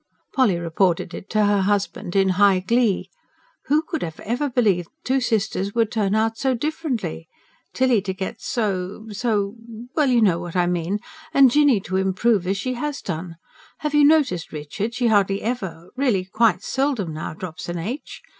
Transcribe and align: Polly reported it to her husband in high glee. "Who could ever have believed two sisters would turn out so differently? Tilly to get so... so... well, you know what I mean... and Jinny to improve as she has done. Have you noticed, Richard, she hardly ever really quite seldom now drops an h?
Polly 0.33 0.57
reported 0.57 1.13
it 1.13 1.29
to 1.29 1.45
her 1.45 1.61
husband 1.61 2.15
in 2.15 2.29
high 2.29 2.59
glee. 2.59 3.07
"Who 3.65 3.83
could 3.83 4.03
ever 4.03 4.23
have 4.45 4.55
believed 4.55 4.89
two 5.03 5.21
sisters 5.21 5.75
would 5.75 5.91
turn 5.91 6.15
out 6.15 6.39
so 6.39 6.55
differently? 6.55 7.27
Tilly 7.71 8.01
to 8.01 8.13
get 8.15 8.41
so... 8.41 9.09
so... 9.11 9.57
well, 9.93 10.09
you 10.09 10.23
know 10.23 10.39
what 10.39 10.55
I 10.55 10.65
mean... 10.65 11.01
and 11.35 11.51
Jinny 11.51 11.79
to 11.81 11.97
improve 11.97 12.47
as 12.47 12.57
she 12.57 12.73
has 12.73 12.99
done. 12.99 13.35
Have 13.81 13.93
you 13.93 14.03
noticed, 14.03 14.51
Richard, 14.51 14.95
she 14.95 15.05
hardly 15.05 15.43
ever 15.43 15.91
really 15.95 16.25
quite 16.25 16.63
seldom 16.63 17.13
now 17.13 17.35
drops 17.35 17.69
an 17.69 17.77
h? 17.77 18.23